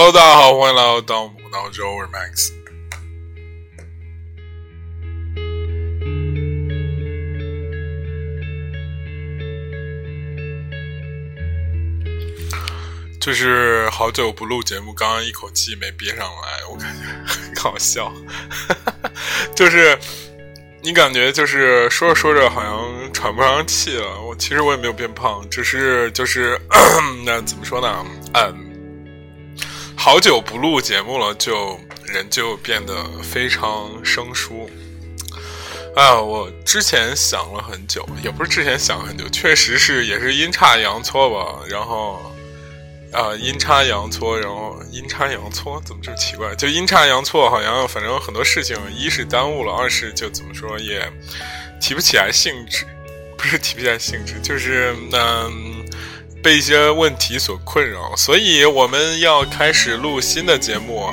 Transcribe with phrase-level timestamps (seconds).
[0.00, 2.52] Hello，大家好，欢迎来到当木脑周，我是 Max。
[13.20, 18.12] 就是好久不录节目，刚刚一口气没憋上来，我感觉很搞笑。
[19.56, 19.98] 就是
[20.80, 24.20] 你感觉就是说着说着好像喘不上气了。
[24.20, 26.56] 我其实我也没有变胖，只是就是
[27.26, 28.06] 那怎么说呢？
[28.34, 28.67] 嗯。
[30.00, 34.70] 好久不录节目了，就人就变得非常生疏。
[35.96, 41.58] 啊，我之前想了很久，也不是之前想很久，确实是也是阴差阳错吧。
[41.68, 42.32] 然后，
[43.12, 46.54] 啊，阴差阳错，然后阴差阳错怎么这么奇怪？
[46.54, 51.12] 就阴差阳错，好像反正很多事情，一是耽误了，二是就怎么说也
[51.80, 52.86] 提不起来兴致，
[53.36, 55.67] 不是提不起来兴致，就是嗯。
[56.42, 61.10] 被一些问题所困扰，所以我们要开始录新的节目。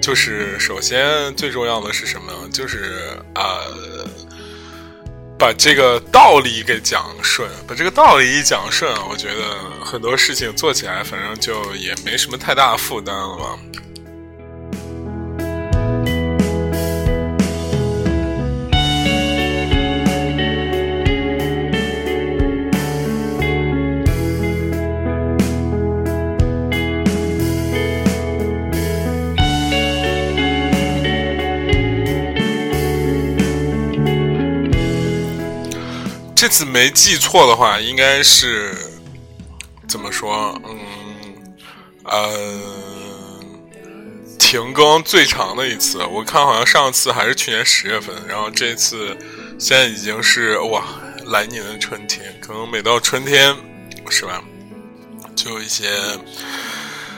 [0.00, 2.32] 就是首先最重要的是什么？
[2.52, 4.06] 就是呃，
[5.36, 7.50] 把这个道理给讲顺。
[7.66, 13.58] 把这个道理一讲顺，我觉得很多事情做起来，反正就也没什么太大负担了吧。
[36.46, 38.72] 这次没记错的话，应该是
[39.88, 40.56] 怎么说？
[40.64, 40.78] 嗯，
[42.04, 42.60] 呃，
[44.38, 49.08] 停更最长的一次，我看好像上次还是去年十月份，然后这次
[49.58, 50.84] 现在已经是哇，
[51.24, 53.52] 来年的春天，可能每到春天
[54.08, 54.40] 是吧，
[55.34, 55.90] 就有一些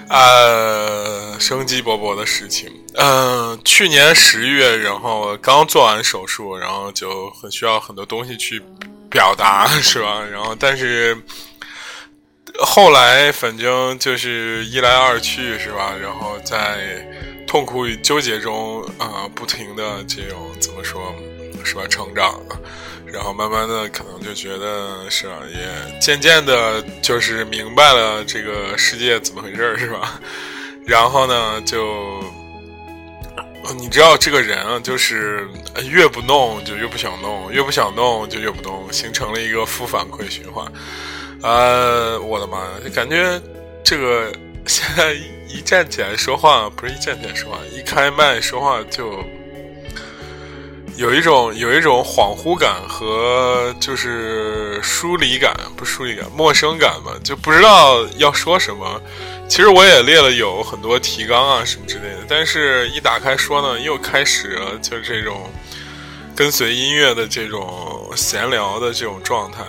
[0.08, 2.72] 呃生机勃勃的事情。
[2.94, 8.62] 嗯，去年十月，然后刚做完手术，然后就很需要很多东西去。
[9.10, 10.22] 表达是吧？
[10.30, 11.16] 然后，但是
[12.60, 15.94] 后来反正就是一来二去是吧？
[16.00, 17.06] 然后在
[17.46, 21.14] 痛苦与纠结中啊，不停的这种怎么说
[21.64, 21.82] 是吧？
[21.88, 22.40] 成长，
[23.06, 25.34] 然后慢慢的可能就觉得是吧？
[25.50, 30.20] 也渐渐的，就是明白了这个世界怎么回事是吧？
[30.86, 32.22] 然后呢，就。
[33.76, 35.48] 你知道这个人啊，就是
[35.88, 40.66] 越不弄就越不想弄，越不想弄就越不弄，形成了一个负反馈循环。
[41.42, 43.40] 呃，我的妈呀，就感觉
[43.84, 44.32] 这个
[44.66, 45.14] 现在
[45.48, 49.22] 一站起来说话，不是一站起来说话，一开麦说话就
[50.96, 59.00] 有一种有一种恍惚感和就是疏离感，不疏离感，陌生感吧，就不知道要说什么。
[59.48, 65.50] 其实我也列了有很多提纲啊什么之类的，但是一打开说呢，又开始了就这种
[66.36, 69.64] 跟随音乐的这种闲聊的这种状态。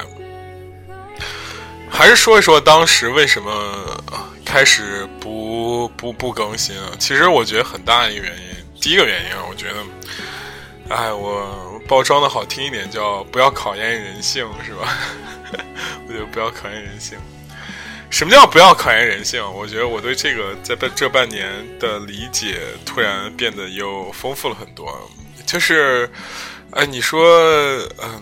[1.89, 4.03] 还是说一说当时为什么
[4.45, 6.91] 开始不不不更新啊？
[6.99, 8.43] 其实我觉得很大一个原因，
[8.79, 14.95] 第一个原因啊，我觉得，哎，我包装的好听一点叫不要考验人性，是吧？
[16.07, 17.17] 我觉得不要考验人性。
[18.09, 19.41] 什么叫不要考验人性？
[19.53, 21.47] 我觉得我对这个在半这半年
[21.79, 25.09] 的理解突然变得又丰富了很多。
[25.45, 26.09] 就是，
[26.71, 27.23] 哎，你说，
[28.01, 28.21] 嗯，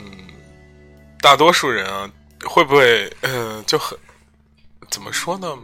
[1.22, 2.10] 大多数人啊，
[2.44, 3.98] 会不会，嗯，就很
[4.90, 5.58] 怎么说呢？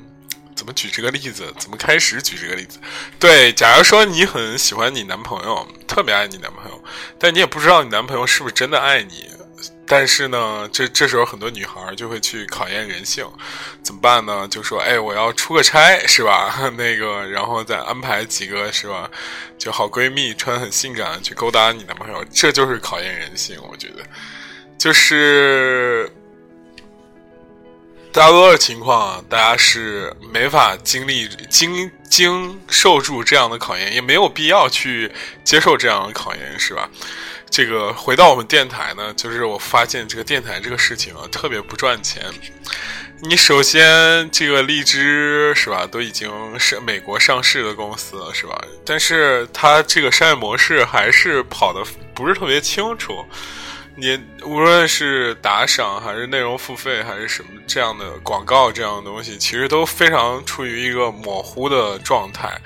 [0.56, 1.54] 怎么举这个例子？
[1.58, 2.80] 怎么开始举这个例子？
[3.20, 6.84] 对，假如说你很喜欢你男朋友，特别爱你男朋友，
[7.20, 9.30] 但你也不知道你男朋友是不是真的爱你。
[9.86, 13.30] 但是呢，这这时候很多女孩就会去考验人性，
[13.84, 14.48] 怎么办呢？
[14.48, 16.56] 就说，哎，我要出个差，是吧？
[16.78, 19.12] 那个，然后再安排几个，是吧？
[19.58, 23.58] 就好闺蜜穿很性感去勾搭你男朋友，这就是考验人性。
[23.70, 24.04] 我觉得，
[24.78, 26.10] 就是
[28.14, 35.12] 大多的情况，大家是没法经历、经经受住这样的考验，也没有必要去
[35.44, 36.90] 接受这样的考验，是吧？
[37.54, 42.26] 这个回到我们电台呢，就是我发现这个电台这个事情啊，特别不赚钱。
[43.22, 48.60] 你首先这个荔枝是吧，都已经是美国上市的公司了是吧？
[48.84, 51.84] 但是它这个商业模式还是跑的
[52.16, 53.24] 不是特别清楚。
[53.96, 62.60] 你无论是打赏还是内容付费还是什么这样的广告这样的东西，其实都非常处于一个模糊的状态。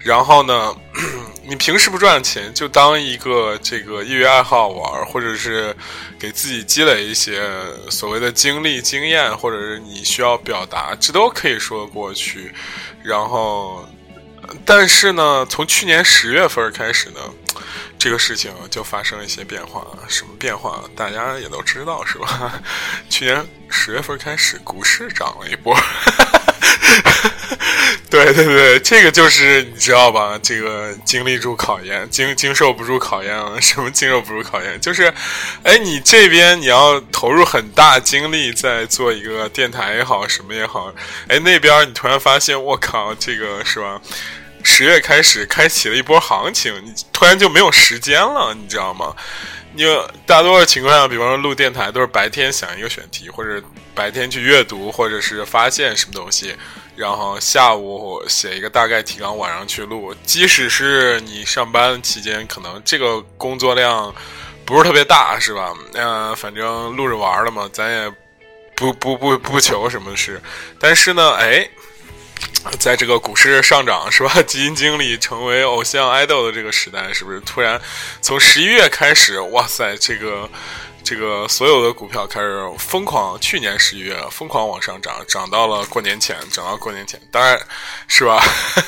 [0.00, 0.74] 然后呢，
[1.46, 5.74] 你平时不赚钱，就当一个这个业余爱好玩，或者是
[6.18, 7.48] 给自己积累一些
[7.90, 12.52] 所谓的经历、经验，或者是你需要表达，这都可以说得过去。
[13.02, 13.86] 然后，
[14.64, 17.20] 但是呢，从去年十月份开始呢。
[18.00, 20.82] 这个事情就发生了一些变化，什么变化？
[20.96, 22.58] 大家也都知道是吧？
[23.10, 25.74] 去年十月份开始，股市涨了一波。
[25.74, 26.16] 哈哈
[27.02, 27.30] 哈
[28.12, 30.36] 对对对，这个就是你知道吧？
[30.42, 33.58] 这个经历住考验，经经受不住考验了。
[33.62, 34.80] 什么经受不住考验？
[34.80, 35.12] 就是，
[35.62, 40.92] 哎，你这边你要投入很大精力在做一个电台也好，什么也好，
[41.28, 44.00] 哎，那边你突然发现，我靠，这个是吧？
[44.64, 49.14] 十月开始开启了一波行情，你突然就没有时间了，你知道吗？
[49.72, 49.84] 你
[50.26, 53.62] 大多数情况下，比方说录电台，都是白天想一个选题，或者
[53.94, 56.56] 白天去阅读，或者是发现什么东西，
[57.00, 60.14] 然后下午写一个大概提纲，晚上去录。
[60.22, 64.14] 即使是你上班期间，可能这个工作量
[64.66, 65.72] 不是特别大，是吧？
[65.94, 68.12] 嗯，反正录着玩了嘛，咱也
[68.76, 70.40] 不不不不求什么事。
[70.78, 71.66] 但是呢，哎。
[72.78, 74.40] 在这个股市上涨是吧？
[74.46, 77.80] 基金经理成为偶像 idol 的这个时代，是不是突然
[78.20, 79.40] 从十一月开始？
[79.40, 80.48] 哇塞，这个。
[81.10, 87.60] 这个所有的股票开始疯狂，去年十一月疯狂往上涨，涨到了过年前，涨到过年前，当然
[88.06, 88.40] 是吧？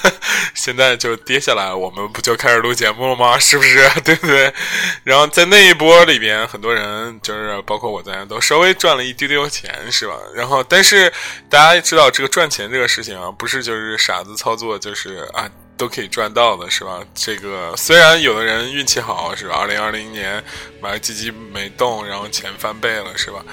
[0.55, 3.37] 现在就跌下来，我们不就开始录节目了吗？
[3.43, 3.91] 是不是？
[4.05, 4.55] 对不对？
[5.03, 10.15] 然后在那一波里边，很多人就是包括我在内，都稍微赚了一丢丢钱，是吧？
[10.33, 11.13] 然后，但是
[11.51, 15.51] 大家知道这个赚钱这个事情啊，不是就是傻子操作，就是啊。
[15.83, 17.01] 都可以赚到的是吧？
[17.13, 19.57] 这个虽然有的人运气好是吧？
[19.57, 20.41] 二零二零年
[20.81, 23.45] 买基金没动，然后钱翻倍了是吧？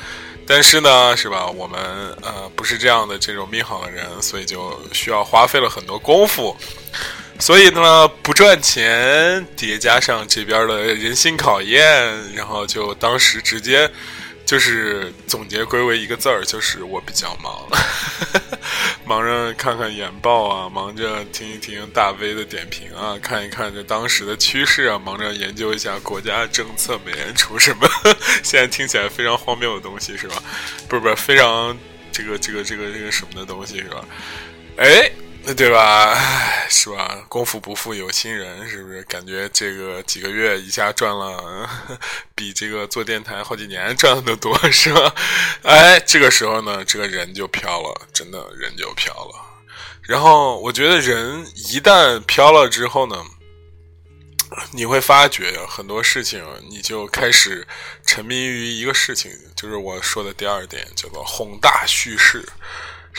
[0.46, 1.48] 但是呢是吧？
[1.48, 1.81] 我们
[2.22, 6.56] 呃不是这样的这种命好的人，所以就需要花费了很多功夫。
[7.40, 11.81] 所以呢不赚钱叠加上这边的人心考验，
[12.36, 13.90] 然后就当时直接。
[14.50, 17.69] 就是总结归为一个字儿，就是我比较忙，
[19.06, 27.88] 忙着看看研报啊，忙着听一听大 V 的点评啊，看一看这当时的趋势啊，忙着研究一下国家政策，美联储什么，
[28.42, 30.42] 现在听起来非常荒谬的东西是吧？
[30.90, 31.78] 不是不是，非常
[32.12, 34.04] 这个这个这个这个什么的东西是吧？
[34.78, 35.12] 哎。
[35.41, 36.15] 那对吧？
[36.69, 37.25] 是吧？
[37.27, 39.01] 功夫不负有心人，是不是？
[39.03, 41.68] 感觉这个几个月一下赚了，
[42.36, 45.15] 比这个做电台好几年赚的都多，是吧？
[45.63, 49.36] 哎，这个时候呢，这个人就飘了，真的人就飘了。
[50.03, 53.25] 然后我觉得人一旦飘了之后呢，
[54.71, 57.65] 你会发觉很多事情，你就开始
[58.06, 62.47] 沉迷于一个事情，就是我说的第二点，叫做宏大叙事。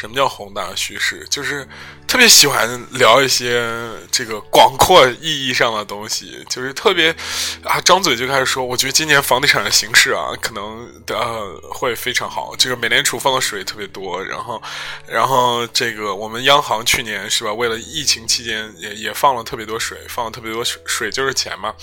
[0.01, 1.27] 什么叫宏大叙事？
[1.29, 1.69] 就是
[2.07, 3.69] 特别喜欢聊一些
[4.11, 7.15] 这个广阔意义上的东西，就是特别
[7.63, 12.55] 啊，张嘴就开始说，我觉得今年房地产的形势啊，可能呃会非常好。
[12.57, 14.63] 这个美联储放的水特别多，然后，
[15.07, 21.75] 然后这个我们央行去年是吧，为了疫情期间也也放了特别多水，放了特别多水，水就是钱嘛，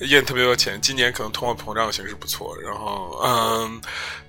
[0.00, 0.80] 印特别多钱。
[0.82, 3.80] 今年可能通货膨胀形势不错，然后嗯。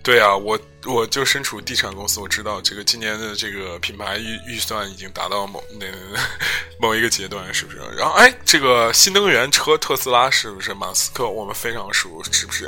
[0.05, 5.85] 对啊，我我就身处地产公司，我知道这个今年的这个品牌预预算已经达到某那
[6.79, 7.77] 某一个阶段，是不是？
[7.97, 10.73] 然后哎，这个新能源车特斯拉是不是？
[10.73, 12.67] 马斯克我们非常熟，是不是？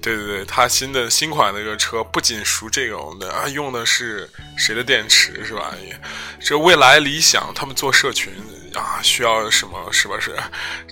[0.00, 4.28] 对对对，他新的新款的一个车不仅熟这种的啊，用的是
[4.58, 5.72] 谁的电池是吧？
[6.40, 8.32] 这未来理想他们做社群
[8.74, 9.92] 啊，需要什么？
[9.92, 10.36] 是不是？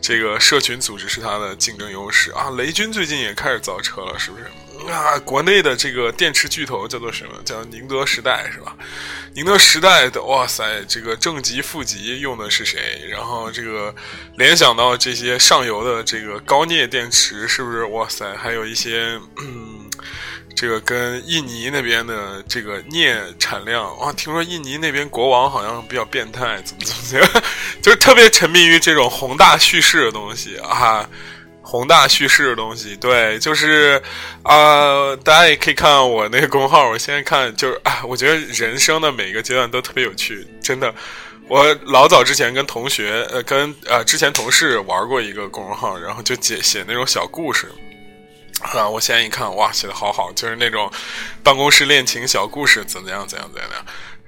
[0.00, 2.50] 这个社群组织是他的竞争优势啊。
[2.50, 4.44] 雷军最近也开始造车了，是不是？
[4.88, 7.32] 啊，国内的这个电池巨头叫做什么？
[7.44, 8.76] 叫宁德时代是吧？
[9.34, 13.06] 宁德时代的哇塞，这个正极、负极用的是谁？
[13.08, 13.94] 然后这个
[14.36, 17.84] 联想到这些上游的这个高镍电池，是不是？
[17.84, 19.88] 哇塞，还有一些嗯，
[20.56, 27.42] 这个跟印尼那边的这个镍产量哇，听说印尼那边国王好像比较变态，怎么怎么样？
[27.82, 31.08] 就是特别沉迷于这种宏大叙事的东西啊。
[31.70, 34.02] 宏大叙事的东西，对，就是，
[34.42, 36.88] 啊，大家也可以看我那个公号。
[36.88, 40.92] 我现在看，就是啊，我觉得人生的每个阶段都特别有趣，真的。
[41.46, 47.70] 我老早之前跟同学，呃，跟呃之前同事玩过一个公众号，然后就写写那种小故事，
[48.62, 50.90] 啊，我现在一看，哇，写的好好，就是那种
[51.44, 53.70] 办公室恋情小故事，怎么样，怎样，怎样。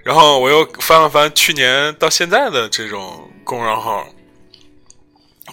[0.04, 4.06] 然后我又翻了翻去年到现在的这种公众号。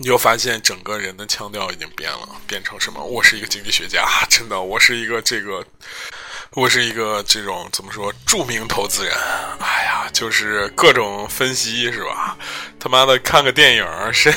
[0.01, 3.03] 你就发现整个人的腔调已经变了，变成什么？
[3.03, 5.62] 我是一个经济学家， 真的，我是一个这个，
[6.51, 9.13] 我是一个这种怎么说著名投资人？
[9.60, 12.38] 哎呀，就是各种分析是吧？
[12.79, 14.34] 他妈的看个电影是，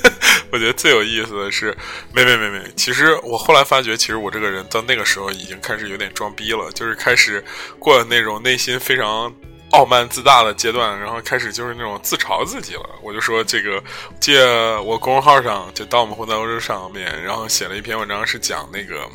[0.52, 1.74] 我觉得最有意思的是，
[2.12, 7.42] 没没没没，其实我后来发觉，其实我这个人到那个时候已经开始有点装逼了，就是开始
[7.78, 9.34] 过那种内心非常。
[9.72, 12.88] 傲慢自大的阶段，然后开始就是那种自嘲自己了。
[13.02, 13.82] 我就说这个，
[14.20, 14.44] 借
[14.84, 19.08] 我公众号上就到我们混在欧洲上面，然后写了一篇文章，是讲那个。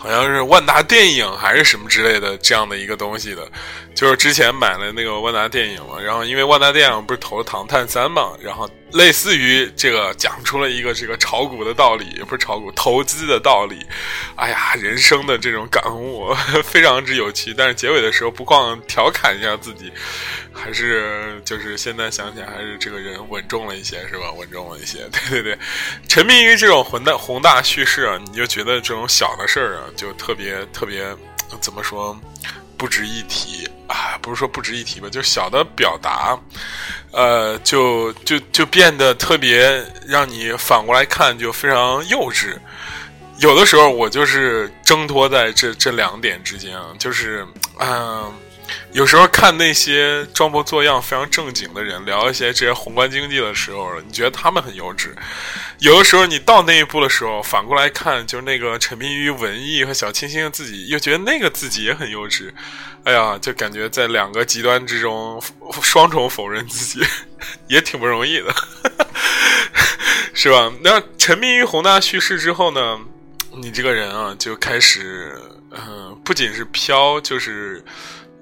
[0.00, 3.50] 好像是万达电影还是什么之类的这样的一个东西的，
[3.96, 13.84] 就是之前买了那个万达电影嘛，然后因为万达电影不是投了《唐探三》嘛，然后类似于这个讲出了一个这个炒股的道理，不是炒股投资的道理，
[14.36, 19.92] 哎呀，人生的这种感悟 非常之有趣，但是结尾的时候不光调侃一下自己。
[20.60, 24.32] 还是就是现在想起来，还是这个人稳重了一些，是吧？
[24.32, 25.58] 稳重了一些， 对对对。
[26.08, 31.06] 沉迷于这种宏大宏大叙事啊，你就觉得这种小的事儿啊，就特别特别
[31.60, 32.18] 怎么说
[32.78, 34.16] 不值一提啊？
[34.22, 36.38] 不是说不值一提吧，就小的表达，
[37.12, 42.56] 呃，就就就变得特别让你反过来看就非常幼稚。
[43.40, 47.46] 有的时候我就是挣脱在这这两点之间，就是
[47.78, 48.32] 嗯。
[48.92, 55.08] 有时候看那些装模作样、非常正经的人聊一些这些宏观经济的时候，你觉得他们很幼稚；
[55.78, 62.50] 有的时候你到那一步的时候，反过来看，就是那个沉迷于文艺和小清新的自己，又觉得那个自己也很幼稚。
[63.04, 65.40] 哎呀，就感觉在两个极端之中
[65.82, 67.06] 双重否认自己，
[67.68, 68.54] 也挺不容易的，
[70.34, 70.72] 是吧？
[70.82, 72.98] 那沉迷于宏大叙事之后呢，
[73.56, 77.84] 你这个人啊，就开始，嗯，不仅是飘，就是。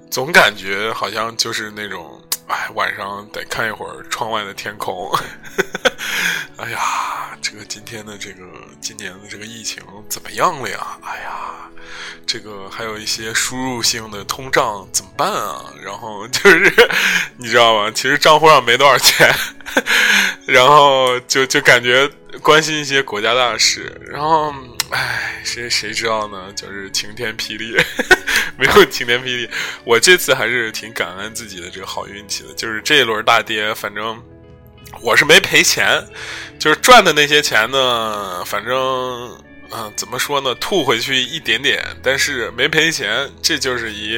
[0.09, 5.11] 总感觉好像就是那种，哎，晚上得看一会儿窗外的天空。
[6.57, 8.43] 哎呀，这个今天的这个
[8.81, 10.97] 今年的这个疫情怎么样了呀？
[11.03, 11.69] 哎呀，
[12.25, 15.65] 这个还有一些输入性的通胀怎么办啊？
[15.83, 16.89] 然后就是
[17.37, 17.91] 你知道吗？
[17.93, 19.31] 其实账户上没多少钱，
[20.45, 22.09] 然后就就感觉
[22.41, 24.53] 关心一些国家大事，然后。
[24.89, 26.49] 唉，谁谁知道呢？
[26.55, 27.75] 就是晴天霹雳，
[28.57, 29.49] 没有晴天霹雳。
[29.83, 34.17] 我这次还是挺感恩自己的这个好运气的，就是这一轮大跌，反正
[35.01, 36.01] 我是没赔钱，
[36.57, 38.73] 就是赚的那些钱呢，反正
[39.71, 44.17] 嗯，怎么说呢，吐回去一点点，但是没赔钱，这就是一，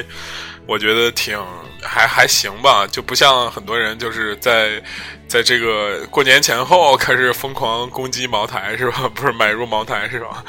[0.66, 1.36] 我觉得挺
[1.82, 4.82] 还还行吧，就不像很多人就是在。
[5.30, 9.08] 在这个过年前后开始疯狂攻击茅台是吧？
[9.14, 10.44] 不是买入茅台是吧？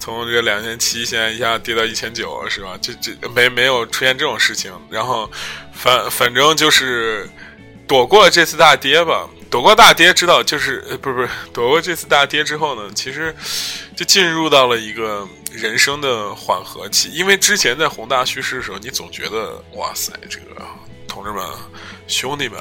[0.00, 2.70] 从这个两千七现在一下跌到一千九是吧？
[2.80, 4.72] 这这没没有出现这种事情。
[4.88, 5.30] 然后
[5.74, 7.28] 反反正就是
[7.86, 9.28] 躲过这次大跌吧。
[9.50, 12.92] 躲过大跌，知道就是不是不是躲过这次大跌之后呢？
[12.94, 13.34] 其实
[13.94, 17.10] 就进入到了一个人生的缓和期。
[17.10, 20.66] 因为之前在宏大叙事的时候，你总觉得哇塞，这个
[21.06, 21.46] 同志们
[22.08, 22.60] 兄弟们。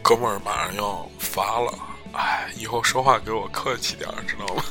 [0.00, 1.78] 哥们儿马上要发了，
[2.14, 4.62] 哎，以后说话给我客气点儿，知道吗？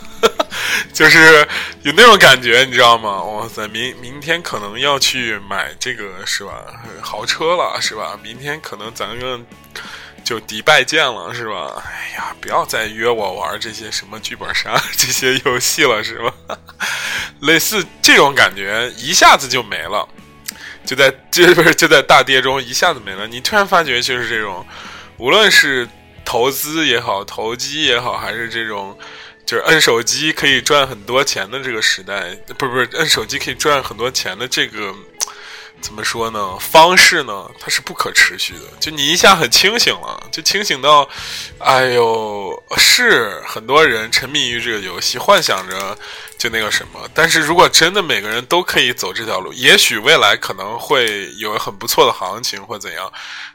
[0.93, 1.47] 就是
[1.83, 3.21] 有那种感觉，你知道吗？
[3.23, 6.65] 哇塞，明明天可能要去买这个是吧？
[7.01, 8.17] 豪车了是吧？
[8.23, 9.45] 明天可能咱们
[10.23, 11.83] 就迪拜见了是吧？
[11.85, 16.57] 哎呀，不要再约我玩这些什么剧本杀 这些游戏了是吧？
[17.41, 20.07] 类似这种感觉一下子就没了，
[20.85, 23.27] 就在就不是就在大跌中一下子没了。
[23.27, 24.65] 你突然发觉就是这种。
[25.19, 25.89] 无论是
[26.23, 28.95] 投资也好，投机也好，还是这种
[29.47, 34.93] 就是摁手机可以赚很多钱的这个时代，不是不是摁手机可以赚很多钱的这个
[35.79, 36.57] 怎么说呢？
[36.59, 37.49] 方式呢？
[37.57, 38.63] 它是不可持续的。
[38.77, 41.07] 就你一下很清醒了，就清醒到，
[41.59, 45.97] 哎呦，是很多人沉迷于这个游戏，幻想着
[46.37, 47.09] 就那个什么。
[47.13, 53.09] 但是如果真的每个人都可以走这条路，也许未来可能会有很不错的行情或怎样，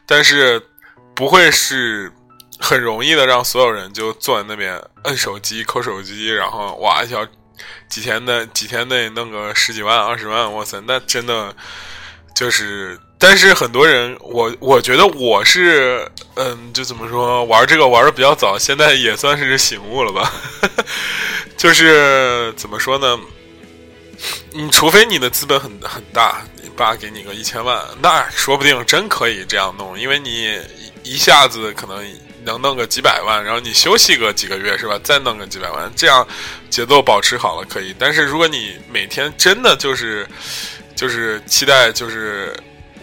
[0.06, 0.66] 但是。
[1.14, 2.10] 不会是
[2.62, 7.26] 很容易的，让所有人就坐在那边摁手机、抠手机，然后哇一条
[7.88, 11.54] 几天的几天内弄个十几万、二十万，哇塞，那真的
[12.34, 12.96] 就是。
[13.18, 20.32] 但是很多人，我我觉得我是，嗯，就怎么说，玩这个玩的比较早，现在也算是醒悟了吧。
[21.58, 23.18] 就是怎么说呢？
[24.52, 30.58] 你除非你的资本很很大，你爸给你个一千万，那说不定真可以这样弄，因为你。
[31.04, 32.00] 一下子可能
[32.44, 34.98] 能弄个几百万，然后你休息个几个月是吧？
[35.02, 36.26] 再弄个几百万，这样
[36.70, 37.94] 节奏保持好了可以。
[37.98, 40.26] 但是如果你每天真的就是
[40.94, 42.54] 就是期待就是。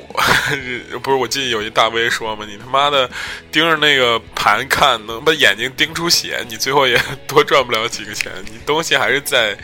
[1.04, 3.10] 不是，我记得有一大 V 说嘛，你他妈的
[3.52, 8.32] 盯着那个盘看，能把眼睛盯出血，你最后也 多赚不了几个钱。
[8.46, 9.56] 你东西还是在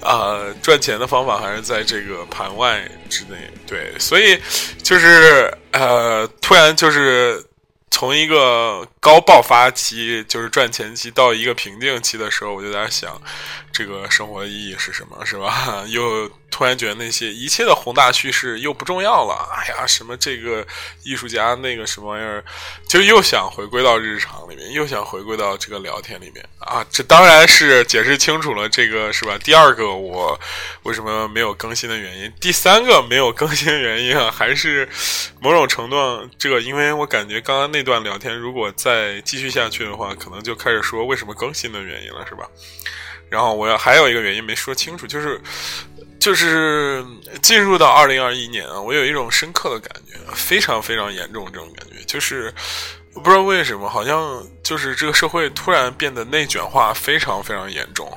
[0.00, 3.50] 啊，赚钱的方法还是在这个盘外之内。
[3.66, 4.38] 对，所以
[4.82, 7.42] 就是呃，突然就是
[7.90, 13.20] 从一个高爆发期，就是赚钱期，到一个瓶颈期的时候，我就在想，
[13.72, 15.84] 这个生活的意义是什么，是吧？
[15.88, 16.30] 又。
[16.50, 19.34] 突然觉得那些一切的宏大叙事又不重要了。
[19.54, 20.66] 哎呀，什么这个
[21.02, 22.42] 艺术家那个什么玩意儿，
[22.88, 26.82] 就又想回归到日常里面，又想回归到这个聊天里面啊。
[26.90, 29.36] 这当然是解释清楚了这个是吧？
[29.44, 30.40] 第二个我
[30.84, 34.88] 为什么没有更新的原因，第三个没有更新的原因啊，还是
[35.40, 42.48] 某种程度这个，因为我感觉刚刚那段聊天如果在再继续下去的话，可能就开始说为什么更新的原因了，是吧？
[43.28, 45.40] 然后我要还有一个原因没说清楚，就是。
[46.20, 47.04] 就是
[47.40, 52.52] 进入到二零二一年啊，我有一种深刻的感觉，非常非常严重这种感觉，就是
[53.14, 58.12] 不知道为什么，好像就是这个社会突然变得内卷化，非常非常严重。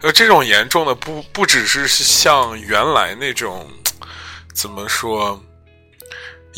[0.00, 3.70] 呃，这种严重的不不只是像原来那种
[4.52, 5.40] 怎么说？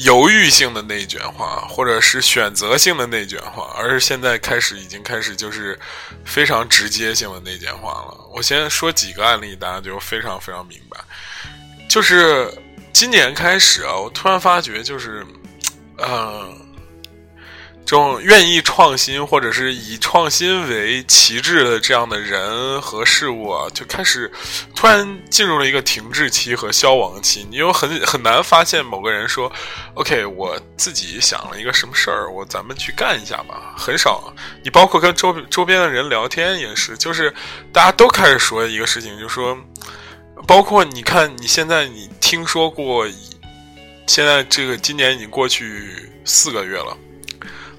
[0.04, 5.78] 犹豫性的内卷化，或者是选择性的内卷化，而是现在开始已经开始就是
[6.25, 8.14] 非常直接性的内卷化了。
[8.35, 10.99] 我先说几个案例，大家就非常非常明白。
[11.88, 12.52] 就是
[12.92, 15.26] 今年开始啊，我突然发觉，就是，
[15.97, 16.49] 呃。
[17.87, 24.30] 这种愿意创新或者是以创新为旗帜的这样的人和事物啊，就开始
[24.76, 27.44] 突然进入了一个停滞期和消亡期。
[27.50, 29.50] 你又很很难发现某个人说
[29.94, 34.32] ：“OK，我自己想了一个什么事儿，我咱们去干一下吧。”很少。
[34.62, 37.34] 你包括跟周周边的人聊天也是，就是
[37.72, 39.58] 大家都开始说一个事情，就说，
[40.46, 43.04] 包括你看你现在你听说过，
[44.06, 46.96] 现在这个今年已经过去四个月了。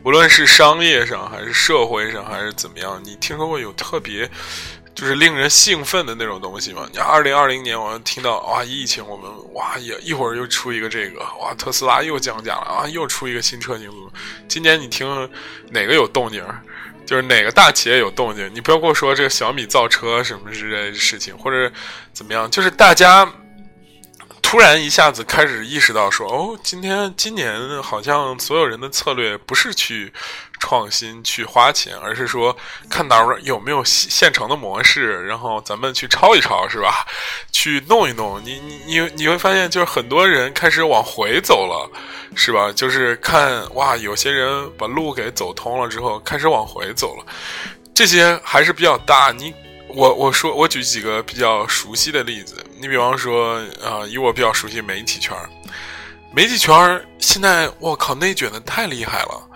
[0.04, 4.28] 无论是商业上还是社会上还是怎么样，你听说过有特别
[4.96, 6.88] 就是令人兴奋的那种东西吗？
[6.92, 13.92] 你二零二零年，我听到哇，疫情，我们哇也一会儿又出一个这个，哇，特斯拉又降价了啊，又出一个新车型。
[14.48, 15.30] 今年你听
[15.70, 16.44] 哪个有动静？
[17.06, 18.50] 就是哪个大企业有动静？
[18.56, 21.72] 你不要跟我说这个小米造车什么之类的事情，或者
[22.12, 22.50] 怎么样？
[22.50, 23.32] 就是大家。
[24.52, 30.12] 突然一下子开始意识到，说哦，今天今年好像所有人的策略不是去
[30.60, 32.54] 创新、去花钱，而是说
[32.90, 37.08] 看哪儿有没有现成的模式，然后咱们去抄一抄，是吧？
[37.54, 38.44] 去弄一弄。
[38.44, 41.90] 你你你你会发现，就是很多人开始往回走了，
[42.36, 42.74] 是吧？
[42.74, 47.26] 就是看哇，有些人把路给走通了之后，开始往回走了。
[47.94, 49.32] 这些还是比较大。
[49.32, 49.54] 你。
[49.94, 55.36] 我我说我举几个比较熟悉的例子，你比方说啊，以我比较熟悉媒体圈
[56.34, 59.50] 媒体圈现在我靠内卷的太厉害了，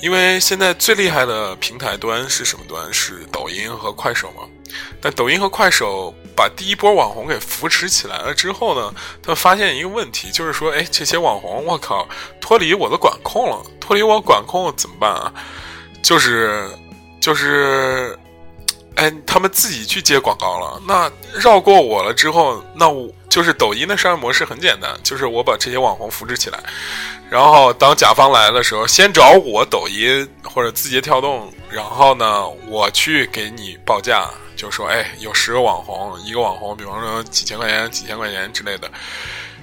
[0.00, 2.92] 因为现在最厉害的平台端是什么端？
[2.92, 4.42] 是抖音和快手嘛？
[5.00, 12.08] 但抖音和快手把第一波网红给扶持起来了之后呢，他发现一个问题，就是说，哎，这些网红我靠
[12.40, 15.32] 脱离我的管控了，脱离我管控怎么办啊？
[16.02, 16.68] 就是
[17.20, 18.18] 就是。
[18.96, 26.58] 哎，他们自己去接广告了，那绕过我了之后，那我就是抖音的商业模式很简单，就是我把这些网红扶持起来，
[27.28, 38.88] 然后当甲方来的时候，先找我抖音或者字节跳动，然后呢，我去给你报价，就说，哎，有十个网红，一个网红，比方说几千块钱、几千块钱之类的，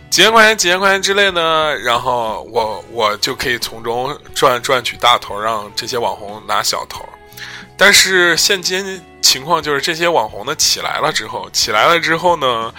[0.10, 7.06] 几千块钱、几千块钱之类的，然后我我就可以从中赚赚取大头，让这些网红拿小头。
[7.82, 12.72] 但是现今情况就是这些网红呢起来了之后，起来了之后呢，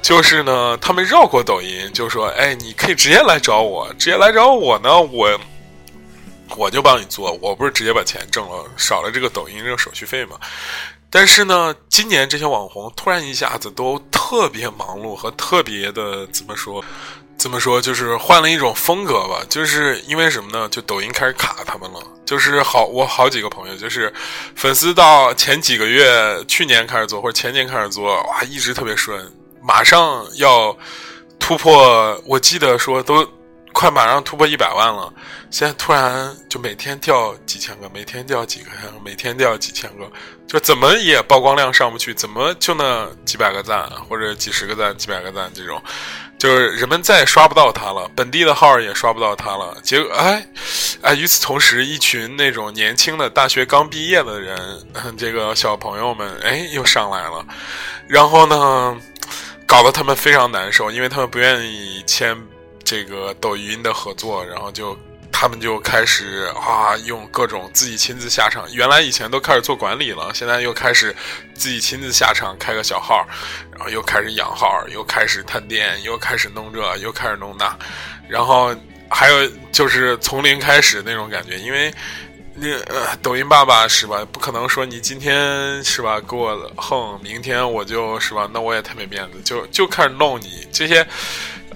[0.00, 5.36] 就是呢他们绕过抖音，就说：“哎，你可以直接来找我，直接来找我呢，我
[6.56, 10.38] 我就帮你做，我不是直接把钱挣了，少了这个抖音这个手续费嘛。”
[11.10, 16.84] 但是呢，今年这些网红突然一下子都特别忙碌和特别的怎么说？
[17.38, 17.80] 怎么说？
[17.80, 19.44] 就是换了一种风格吧。
[19.48, 20.68] 就是因为什么呢？
[20.68, 22.00] 就抖音开始卡他们了。
[22.24, 24.12] 就是好，我好几个朋友，就是
[24.56, 29.32] 粉丝到前几个月，去年开始做或者前年开始做，哇，一直特别顺。
[29.62, 30.76] 马上要
[31.38, 33.24] 突破，我记得说都
[33.72, 35.12] 快马上突破一百万了。
[35.50, 38.70] 现在突然就每天掉几千个，每天掉几个，
[39.04, 40.10] 每天掉几千个，
[40.48, 45.80] 就怎么也曝光量上不去，怎么就那几百个赞或者几十个赞、几百个赞这种。
[46.38, 49.76] 就是人们再也刷不到他了，本地的号也刷不到他了。
[49.82, 50.46] 结果，哎，
[51.02, 54.58] 哎，与此同时，一群那种年轻的大学刚毕业的人，
[55.16, 57.44] 这个小朋友们，哎，又上来了。
[58.06, 58.96] 然后呢，
[59.66, 62.36] 搞得他们非常难受，因为他们不愿意签
[62.84, 64.96] 这个抖音的合作，然后就。
[65.38, 68.64] 他们就开始啊，用各种自己亲自下场。
[68.72, 71.14] 原来以前都开始做管理了，现在又开始
[71.52, 73.22] 自己亲自下场，开个小号，
[73.70, 77.78] 然后又开始养号，又开始探店，又开始弄这，又开始弄那。
[78.26, 78.74] 然后
[79.10, 81.92] 还有就是从零开始那种感觉，因为
[82.54, 84.26] 你呃，抖音爸爸是吧？
[84.32, 91.06] 不可能说你今天是吧给我横，明天我就是吧，那我也太没面子，就就开始弄你这些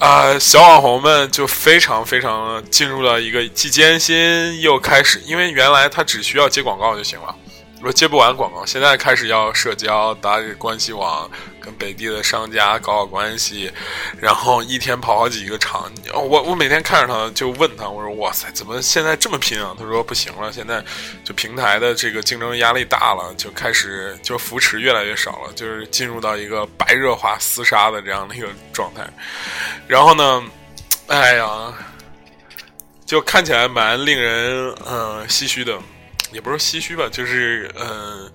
[0.00, 7.34] 啊小网红们就非常非常进入了一个既艰辛又开始，因为原来他只需要接广告就行了。
[7.76, 11.30] 如果接不完广告，现在开始要社交，打理关系网，
[11.70, 13.70] 跟本地的商家搞好关系，
[14.18, 15.90] 然后一天跑好几个场。
[16.12, 20.84] 我我每天看着他，就问他，我说：“哇塞，怎么现在这么拼啊？”他说：“不行了，现在
[21.22, 29.08] 就平台的这个竞争压力大了，就开始就扶持越来越少了，就是进入到一个白热化厮杀的这样的一个状态。
[29.86, 30.42] 然后呢，
[31.06, 31.72] 哎呀，
[33.06, 35.78] 就看起来蛮令人嗯唏嘘的。”
[36.32, 38.30] 也不是唏嘘吧，就是嗯，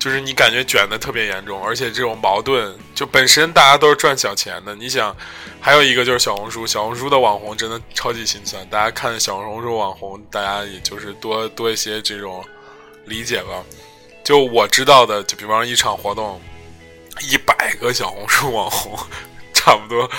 [0.00, 4.74] 就是你感觉卷的特别严重，而且这种矛盾，就本身大家都是赚小钱的。
[4.74, 5.14] 你想，
[5.60, 8.66] 还有一个就是小红书，小红书的网红真的超级心酸。
[8.70, 12.42] 大家看小红书网红，大家也就是多多一些这种
[13.04, 13.62] 理解吧。
[14.24, 16.40] 就我知道的，就比方说一场活动，
[17.30, 18.98] 一百个小红书网红，
[19.52, 20.10] 差不多，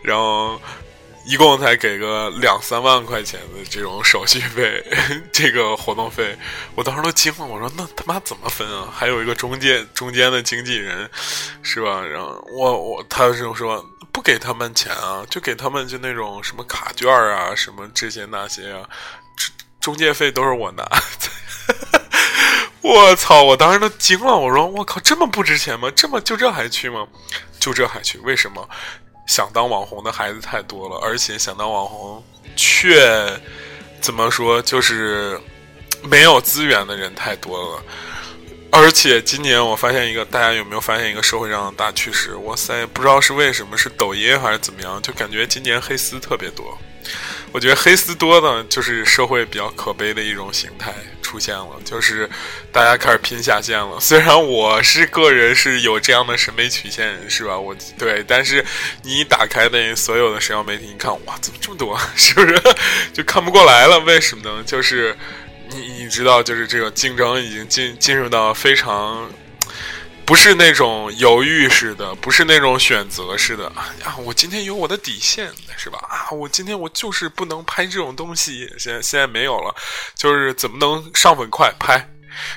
[0.00, 0.60] 然后。
[1.24, 4.84] 一共才给个两三万块钱的这种手续费，
[5.32, 6.36] 这个活动费，
[6.74, 7.46] 我当时都惊了。
[7.46, 8.88] 我说那他妈怎么分啊？
[8.92, 11.08] 还有一个中介中间的经纪人，
[11.62, 12.02] 是吧？
[12.02, 18.88] 然后我我他就说不给他们钱啊，就给他们就那种什么卡券啊，什么这些那些啊，
[19.80, 20.84] 中介费都是我拿。
[22.82, 23.42] 我操！
[23.42, 24.36] 我当时都惊了。
[24.36, 25.90] 我说我靠，这么不值钱吗？
[25.96, 27.06] 这么就这还去吗？
[27.58, 28.18] 就这还去？
[28.18, 28.68] 为什么？
[29.26, 32.22] 想当网红的孩子太多了，而且想当网红
[32.54, 33.26] 却
[34.00, 35.40] 怎么说，就是
[36.02, 37.82] 没有资源的人太多了。
[38.70, 42.34] 而且今年我发现一个，大家有没有发现一个社会上的大趋势？
[42.36, 46.76] 哇塞，不知道是为什么，是抖音还是怎么样，就感觉今年黑丝特别多。
[47.52, 52.28] 我觉得黑丝多呢，就是社会比较可悲的一种形态出现了，就是
[52.72, 53.98] 大家开始拼下线了。
[54.00, 57.58] 虽然我是个人是有这样的审美曲线，是吧？
[57.58, 58.64] 我对，但是
[59.02, 61.98] 你打开那所有的社交媒体，你看，哇，怎么这么多？
[62.16, 62.60] 是不是
[63.12, 64.00] 就看不过来了？
[64.00, 64.62] 为什么呢？
[64.66, 65.16] 就是
[65.68, 69.30] 你你知道，就是这个竞争已经进进入到非常。
[70.26, 74.16] 不是那种犹豫式的，不是那种选择式的啊！
[74.24, 75.98] 我今天有我的底线，是吧？
[76.08, 79.74] 啊，我今天我就是不能拍这种东西，现现在没有了，
[80.16, 82.08] 就是怎么能上粉快拍，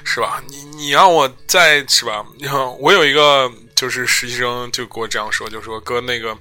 [0.06, 0.42] 是吧？
[0.48, 2.26] 你你让我再是吧？
[2.38, 6.38] 你 看我有一个就是实习生就给我这样说，就说哥那个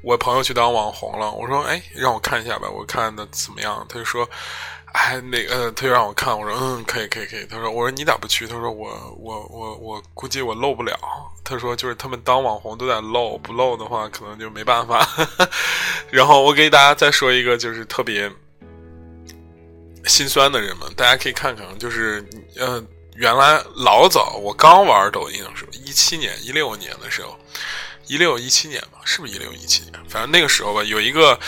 [0.00, 3.84] 我朋友去当网红了，我说哎，让我看一下吧，我看的怎么样？
[3.88, 4.28] 他就说。
[4.92, 7.46] 哎，那个，他就让我看，我说，嗯，可以，可以，可以。
[7.46, 8.46] 他说，我说你咋不去？
[8.46, 10.94] 他说，我，我，我，我估计我露不了。
[11.42, 15.08] 他说，就是他们当网红都在露，不露的话，可能就没办法。
[16.12, 18.30] 然后我给大家再说一个，就是特别
[20.04, 22.22] 心酸的人们，大家可以看看，就是，
[22.58, 22.82] 呃，
[23.16, 27.34] 原来老早我刚玩抖音的时候，一七年、一六年的时候，
[28.08, 29.94] 一六一七年吧，是不是一六一七年？
[30.06, 31.40] 反正那个时候吧，有一个。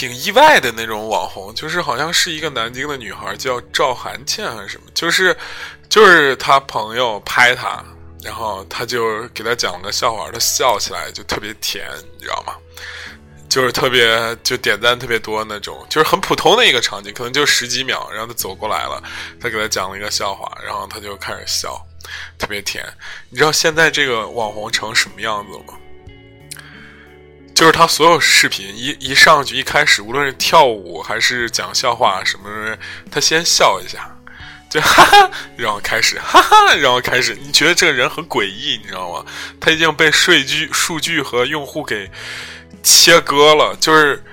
[0.00, 5.36] 挺意外的那种网红，就是好像是一个南京的女孩，叫赵涵倩还是什么，就是，
[5.90, 7.84] 就是他朋友拍她，
[8.22, 11.86] 然后他就给她讲了个笑话，她笑起来就特别甜，
[12.16, 12.54] 你知道吗？
[13.50, 19.02] 就是特别就点赞特别多那种，就是很普通的一个场景，可能就十几秒，然后她走过来了，
[19.38, 21.78] 他给她讲了一个笑话，然后她就开始笑，
[22.38, 22.82] 特别甜。
[23.28, 25.78] 你知道现在这个网红成什么样子了吗？
[27.60, 32.74] 就是他所有视频一一上去，一开始无论是跳舞还是讲笑话什么，
[33.10, 34.10] 他先笑一下，
[34.70, 37.36] 就哈哈，然后开始哈哈，然后开始。
[37.44, 39.22] 你觉得这个人很诡异，你知道吗？
[39.60, 42.10] 他已经被数据、数据和用户给
[42.82, 44.24] 切割了，就是。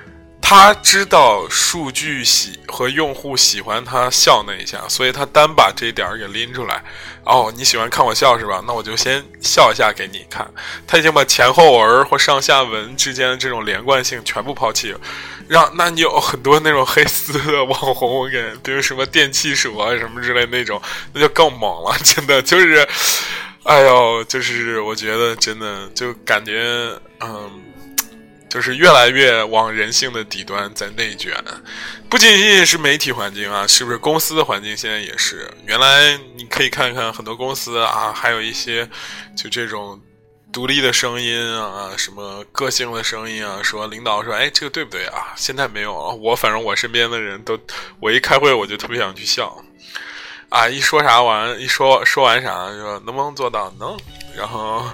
[0.50, 6.82] 他知道数据喜和用户喜欢他笑那一下，所以他单把这一点儿给拎出来。
[7.26, 8.64] 哦，你喜欢看我笑是吧？
[8.66, 10.50] 那我就先笑一下给你看。
[10.88, 15.02] 他已经把前后文或上下文之间的这种连贯性全部抛弃了，
[15.50, 20.82] 让那你有很多那种黑丝的网红我给，比如什么电气蛇什么之类那种，
[21.12, 21.94] 那就更猛了。
[22.06, 22.88] 真的就是，
[23.64, 27.67] 哎呦，就是我觉得真的就感觉嗯。
[28.50, 31.36] 就是越来越往人性的底端在内卷，
[32.10, 35.52] 不仅仅是媒体环境啊，是不是公司的环境现在也是？
[35.66, 38.90] 原来你可以看看很多公司啊，还有一些
[39.36, 40.00] 就这种
[40.54, 45.34] 独立的声音啊，什么个性的声音啊，说领导说，哎，这个对不对啊？
[45.36, 47.60] 现在没有了，我反正我身边的人都，
[48.00, 49.62] 我一开会我就特别想去笑，
[50.48, 53.74] 啊，一说啥完，一说说完啥，说能不能做到？
[53.78, 53.98] 能，
[54.38, 54.86] 然后。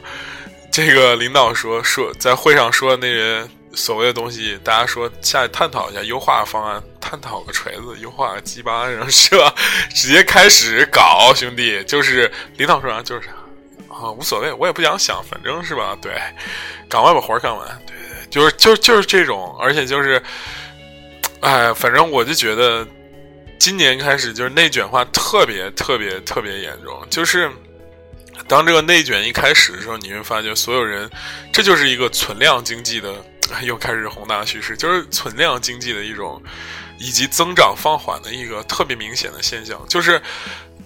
[0.74, 9.54] 这个领导说说在会上说的那些所谓的东西，大家说下去探讨一下优化方案，探讨个锤子，优化个鸡巴，然后是吧？
[9.94, 13.34] 直接开始搞，兄弟，就是领导说啥就是啥
[13.88, 15.96] 啊，无所谓，我也不想想，反正是吧？
[16.02, 16.12] 对，
[16.90, 20.20] 赶快把活干完，对对，就是就就是这种，而且就是，
[21.42, 22.84] 哎，反正我就觉得
[23.60, 27.48] 今年开始就是内卷化特别特别特别严重，就是。
[28.48, 31.10] 当这个内卷一开始的时候，你会发觉所有人，
[31.52, 33.14] 这就是一个存量经济的
[33.64, 36.42] 又开始宏大叙事，就是存量经济的一种，
[36.98, 40.22] 以及增长放缓的一个特别明显的现象，就是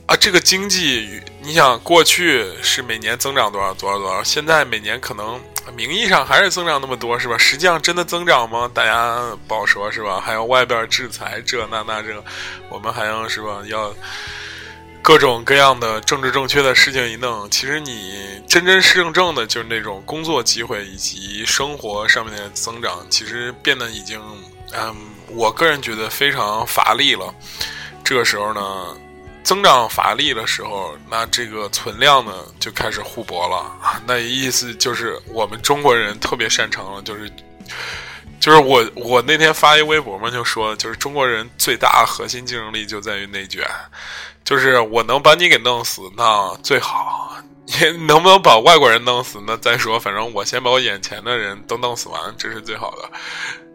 [0.06, 5.40] 啊，这个经济，你想过去是每年增长多少多少多少，现在每年可能
[5.76, 7.38] 名义上还是增长那么多，是吧？
[7.38, 8.70] 实际上真的增长吗？
[8.74, 10.20] 大家不好说，是吧？
[10.20, 12.24] 还有外边制裁这那那这，
[12.70, 13.62] 我们还要是吧？
[13.68, 13.94] 要。
[15.08, 24.22] 各种各样的政治正确的事情一弄，其实你真真正正的，就是那种工作机会以及生活上面的增长，其实变得已经，
[24.74, 24.94] 嗯，
[25.30, 27.34] 我个人觉得非常乏力了。
[28.04, 28.98] 这个时候呢，
[29.46, 33.72] 增长乏力的时候，那这个存量呢就开始互搏了。
[34.06, 37.32] 那意思就是我们中国人特别擅长了，就是，
[38.42, 43.66] 就是我我那天发一微博嘛，就说就是中国人最大核心竞争力就在于内卷。
[44.48, 50.00] 就是我能把你给弄死，那最好；你能不能把外国人弄死，那再说。
[50.00, 53.12] 反正我先把我眼前的人都弄死完，这是最好的。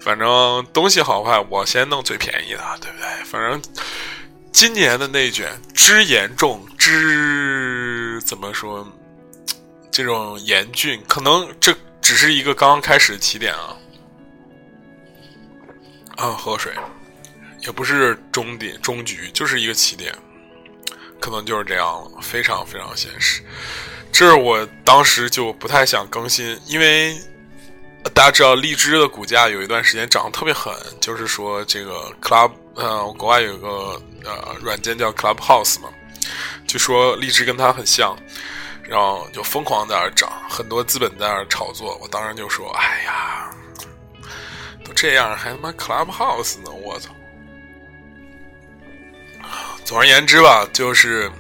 [0.01, 3.25] 反正东西好坏，我先弄最便宜的，对不对？
[3.27, 3.61] 反正
[4.51, 8.91] 今年的内卷之严重之怎么说？
[9.91, 13.77] 这种严峻，可能这只是一个刚刚开始的起点啊。
[16.17, 16.73] 啊，喝水，
[17.61, 20.11] 也不是终点终局，就是一个起点。
[21.23, 23.41] 可能就是这样了，非常非常现实。
[24.11, 27.17] 这是我当时就不太想更新，因为
[28.13, 35.89] 大家知道荔枝的股价有一段时间涨得特别狠，就是说这个 Club，呃，国外有一个呃软件叫 Clubhouse 嘛，
[36.67, 38.19] 就说荔枝跟它很像，
[38.83, 41.97] 然后就疯狂在那涨，很多资本在那炒作。
[42.03, 43.49] 我当时就说：“哎呀，
[44.85, 47.15] 都这样还他妈 Clubhouse 呢，我操！”
[49.85, 51.31] 总而言之吧，就是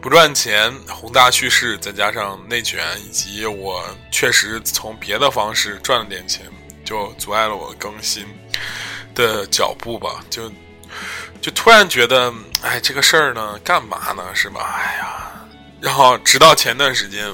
[0.00, 6.46] 不赚钱、宏大叙事，再加上内卷，以及我确实从别的方式赚了点钱，
[6.84, 8.26] 就阻碍了我更新
[9.14, 10.24] 的脚步吧。
[10.30, 10.50] 就
[11.40, 14.24] 就突然觉得，哎，这个事儿呢，干嘛呢？
[14.34, 14.60] 是吧？
[14.76, 15.32] 哎呀，
[15.80, 17.32] 然后直到前段时间，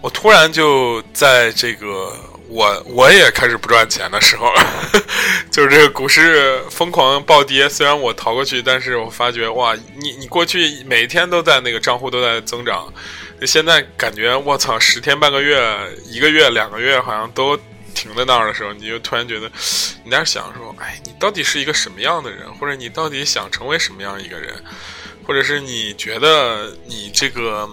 [0.00, 2.16] 我突然就在这个。
[2.52, 4.52] 我我也开始不赚钱的时候，
[5.50, 7.66] 就是这个股市疯狂暴跌。
[7.66, 12.92] 虽然我逃过去，但是我发觉哇，你你过去每天都在那个账户都在增长，
[13.46, 15.58] 现在感觉我操，十天半个月、
[16.04, 17.56] 一个月、两个月好像都
[17.94, 19.50] 停在那儿的时候，你就突然觉得，
[20.04, 24.62] 你在想说，哎，你到底是一个什么样的人，或者你到底想成为什么样一个人，
[25.26, 27.66] 或者是你觉得你这个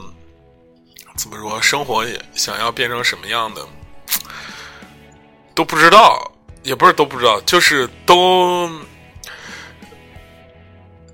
[1.18, 3.62] 怎么说，生活也想要变成什么样的？
[5.60, 6.32] 都不知道，
[6.64, 8.72] 也不是都不知道，就是都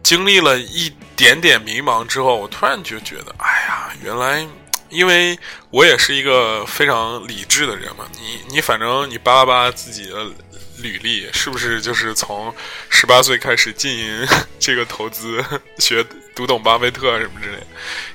[0.03, 4.47] 经历了一点点迷茫之后，我突然就觉得，哎呀，原来，
[4.89, 5.35] 因为
[5.71, 10.27] 我也是一个非常理智的人嘛，你你反正你扒拉扒自己的。
[10.79, 12.53] 履历是不是就是从
[12.89, 14.27] 十八岁开始经营
[14.59, 15.41] 这个投资，
[15.79, 16.05] 学
[16.35, 17.57] 读懂巴菲特什么之类？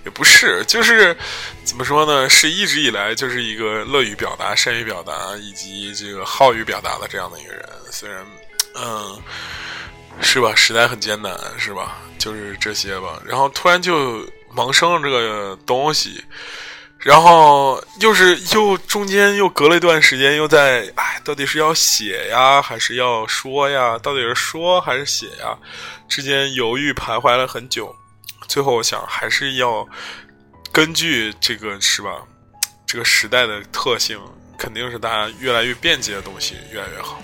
[0.05, 1.17] 也不是，就是
[1.65, 2.29] 怎么说呢？
[2.29, 7.67] 是一直以来就是一个乐于表达、善于表达以及这个好于表达的这样的一个人。
[7.91, 8.25] 虽然，
[8.77, 9.21] 嗯，
[10.21, 10.55] 是吧？
[10.55, 11.97] 时代很艰难，是吧？
[12.19, 13.21] 就是这些吧。
[13.27, 16.23] 然后突然就萌生了这个东西。
[16.99, 23.99] 然后又是又中间又隔了一段时间，又在哎，到底是要写呀，还是要说呀？
[24.03, 25.57] 到底是说还是写呀？
[26.11, 27.97] 之间犹豫徘徊了很久，
[28.51, 29.89] 最后我想还是要
[30.73, 32.21] 根据这个是吧？
[32.85, 34.19] 这个时代的特性，
[34.59, 37.23] 肯定是大家越来越便捷的东西越来越好。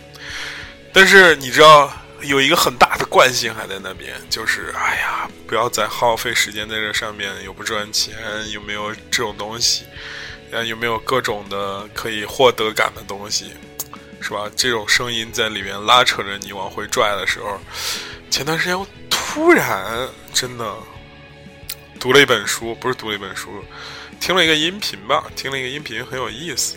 [0.93, 1.93] 但是你知道？
[2.23, 8.17] 有一个很大的惯性还在那边，就是哎呀，不要再耗费时间在这上面，又不赚钱，
[8.53, 9.85] 有没有这种东西？
[10.51, 13.53] 啊，有没有各种的可以获得感的东西，
[14.21, 14.51] 是吧？
[14.57, 17.61] 这种声音在里面拉扯着你往回拽的时候，
[18.31, 20.75] 前段时间我突然真的
[21.99, 23.65] 读了一本书，不是读了一本书，
[24.21, 26.77] 听了一个音频吧，听了一个音频很有意思，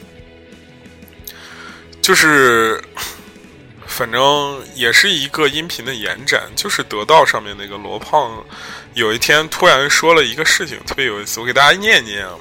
[2.01, 2.84] 就是。
[3.91, 8.41] 反正也是一个音频的延展，就是得到上面那个罗胖，
[8.93, 12.34] 有一天突然说了一个事情，特别有意思，我给大家念念啊。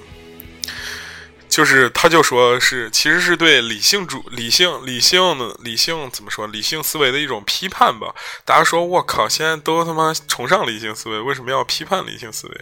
[1.59, 8.15] 就是他就说是其实是对理性主理性理性的理性怎么说理性思维的一种批判吧。
[8.45, 12.61] 大家说我靠，现在都他妈崇尚理性思维，为什么要批判理性思维？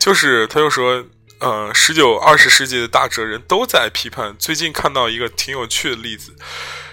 [0.00, 1.04] 就是他就说，
[1.38, 4.34] 呃，十九二十世纪的大哲人都在批判。
[4.36, 6.34] 最近看到一个挺有趣的例子，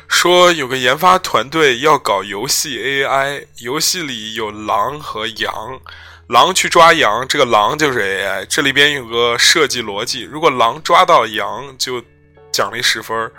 [0.07, 5.81] 说有个研发团队要搞游戏 AI，游戏里有狼和羊。
[6.31, 8.45] 狼去抓羊，这个狼就是 AI。
[8.45, 12.01] 这里边有个设计逻辑：如果狼抓到羊，就
[12.53, 13.29] 奖励十分；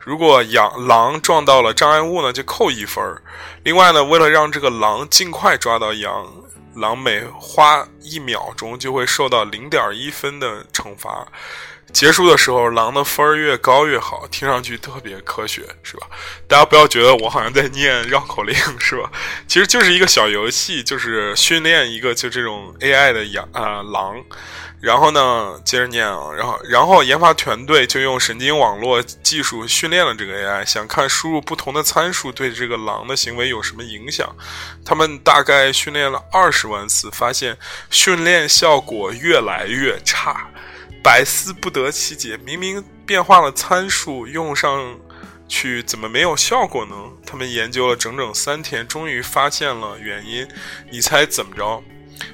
[0.00, 3.04] 如果羊狼撞到了障碍物呢，就扣一分。
[3.62, 6.26] 另外呢，为了让这个狼尽快抓到羊，
[6.74, 11.28] 狼每花一秒钟就会受到零点一分的惩罚。
[11.92, 16.06] 结束的时候，狼的分儿越高越好，听上去特别科学，是吧？
[16.48, 19.10] 大家不要觉得我好像在念绕口令，是吧？
[19.46, 24.22] 其实就是一个小游戏，就是训练一个就这种 AI 的羊啊狼。
[24.80, 34.34] 然后呢，接着念啊，然后然后研发团队就用神经网络技术训练了这个 AI，想看输入不同的参数对这个狼的行为有什么影响。
[34.82, 37.58] 他们大概训练了二十万次，发现
[37.90, 40.48] 训练效果越来越差。
[41.02, 44.98] 百思不得其解，明明变化了参数，用上
[45.48, 46.94] 去怎么没有效果呢？
[47.26, 50.46] 他们研究了整整三天，终于发现了原因。
[50.90, 51.82] 你猜怎么着？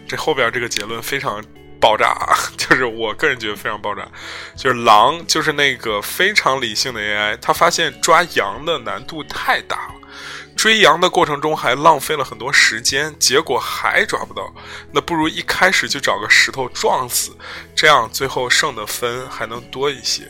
[0.09, 1.43] 这后边这个结论非常
[1.81, 2.15] 爆炸，
[2.59, 4.07] 就是我个人觉得非常爆炸。
[4.57, 9.95] 就是狼，就是那个非常理性的 AI，他发现抓羊的难度太大了。
[10.57, 14.53] 追羊的过程中还浪费了很多时间，结果还抓不到，
[14.91, 17.31] 那不如一开始就找个石头撞死，
[17.75, 20.27] 这样最后剩的分还能多一些。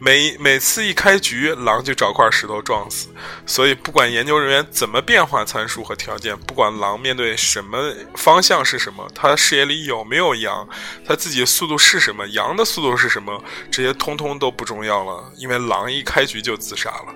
[0.00, 3.08] 每每次一开局，狼就找块石头撞死。
[3.44, 7.78] 所以不管研究人员怎么变化参数和条件，不管狼面对什么
[8.14, 10.66] 方向是什么，它视野里有没有羊，
[11.06, 17.14] 它自己速度是什么，羊的速度是什么，这些通通都不重要了，因为狼一开局就自杀了。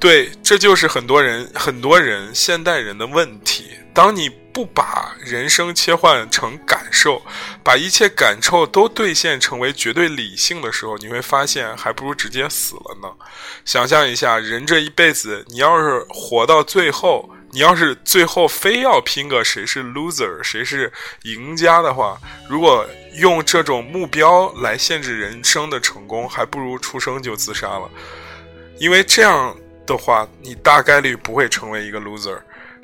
[0.00, 3.66] 对，这就是很多人、很多人现代人的问题。
[3.92, 7.20] 当你不把人生切换成感受，
[7.62, 13.08] 把一切感受都兑现成为绝对理性的时候，你会发现还不如直接死了呢。
[13.66, 20.90] 想象一下，人这一辈子，你要是活到最后，你要是最后非要拼个谁是 loser，谁是
[21.24, 22.86] 赢家的话，如果
[23.16, 27.90] 用这种目标来限制人生的成功，还不如出生就自杀了，
[28.78, 29.54] 因为这样。
[29.90, 32.38] 的话，你大概率不会成为一个 loser，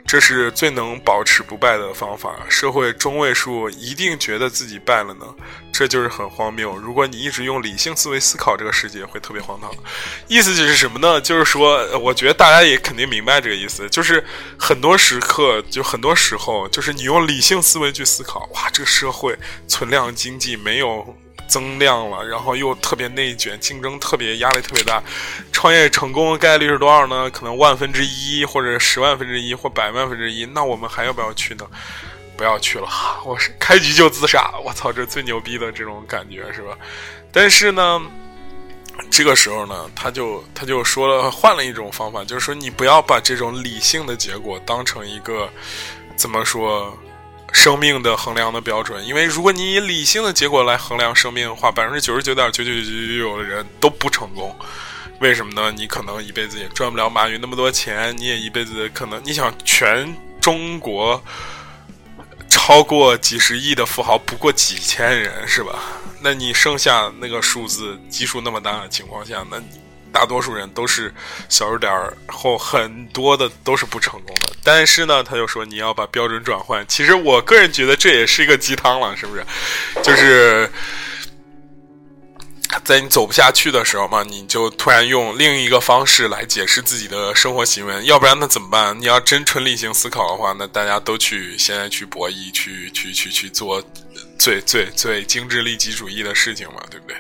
[0.05, 2.37] 这是最能保持不败的方法。
[2.49, 5.27] 社会中位数一定觉得自己败了呢，
[5.73, 6.77] 这就是很荒谬。
[6.77, 9.71] 如果你一直用理性思维思考这个世界，会特别荒唐。
[10.27, 11.21] 意思就是什么呢？
[11.21, 14.25] 就是说，我觉得大家也肯定明白这个意思，就是
[14.59, 21.16] 很多时刻，就很多时候，就是你用理性思维去思考，哇，这个社会存量经济没有。
[21.47, 25.03] 增量了，然后又特别内卷，竞争特别，压力特别大。
[25.53, 27.31] 创业成功的概率是多少呢？
[27.31, 30.45] 可能万分之一，或者十万分之一，或百万分之一。
[30.47, 31.67] 那我们还要不要去呢？
[32.37, 32.89] 不要去了，
[33.25, 34.53] 我是开局就自杀。
[34.65, 36.77] 我操，这最牛逼的这种感觉是吧？
[37.33, 38.03] 但是呢，
[39.11, 45.49] 这个时候呢，他就他就说了，换了一种方法，就是说你不要把这种理性的结果当成一个
[46.15, 46.95] 怎么说？
[47.53, 54.55] 生命的衡量的标准，因为如果你以理性的结果来衡量生命的话，百分之九十九点九九九九九九的人都不成功。
[55.21, 55.73] 为什么呢？
[55.73, 61.23] 你可能一辈子也赚不了马云那么多钱，你也一辈子可能你想全中国
[62.49, 65.79] 超过几十亿的富豪不过几千人，是吧？
[66.21, 69.86] 那你剩下那个数字基数那么大的情况下，那你。
[70.17, 71.13] 大多数人都是
[71.51, 71.93] 小数点
[72.27, 76.83] 后很多的都是不成功的，但是呢，他就说你要把标准转换。
[76.89, 79.45] 其实我个人觉得这也是一个鸡汤了，是不是？
[80.03, 80.71] 就是
[82.83, 88.99] 在你走不下去的时候嘛，你就突然用另一个方式来解释自己的生活行为，要不然那怎么办？
[88.99, 93.85] 你要真纯理性思考的话，那大家都去现在去博弈，去去去去做
[94.39, 97.17] 最最最精致利己主义的事情嘛，对不对？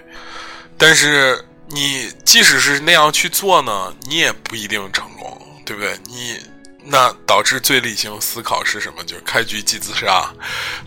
[0.78, 1.44] 但是。
[1.68, 5.98] 你即使是那样去做呢，你也不一定成功，对不对？
[6.06, 6.40] 你
[6.84, 9.02] 那导致最理性思考是什么？
[9.04, 10.32] 就是开局即自杀，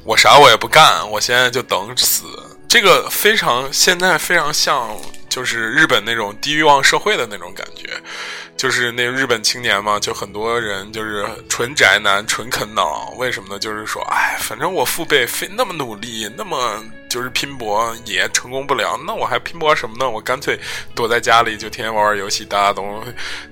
[0.04, 2.24] 我啥我也不干，我现在就等死。
[2.68, 4.96] 这个非常现在非常像，
[5.30, 7.90] 就是日本那种低欲望社会的那种感觉。
[8.58, 13.14] 就是那日本青年嘛，就很多人就是纯宅男、纯啃脑。
[13.16, 13.58] 为什么呢？
[13.58, 20.10] 就是说，哎，反正我父辈非那么努力，那么就是拼搏也成功不了，那我还拼搏什么呢？
[20.10, 20.60] 我干脆
[20.94, 23.02] 躲在家里，就天天玩玩游戏，大家都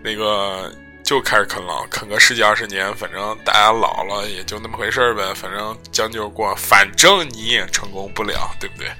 [0.03, 0.69] 那个
[1.05, 8.91] 就开始啃老，啃个十几二十年，反正大家老了也就那么回事儿呗，反正将就过，反正你也成功不了，对不对？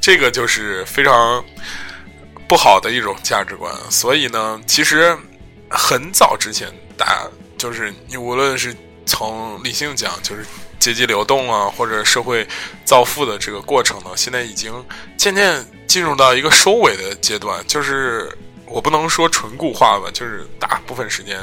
[0.00, 1.44] 这个就是非常。
[2.48, 3.72] 不好的一种价值观。
[3.90, 5.16] 所以呢，其实
[5.68, 7.22] 很早之前，大家
[7.58, 8.74] 就是你无论是
[9.06, 10.44] 从理性讲，就是
[10.80, 12.46] 阶级流动啊，或者社会
[12.84, 14.72] 造富的这个过程呢，现在已经
[15.16, 17.62] 渐渐进入到一个收尾的阶段。
[17.66, 21.38] 就是我不能说纯固化吧，就是大部分时间。